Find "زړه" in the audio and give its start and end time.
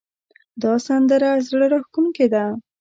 1.49-1.65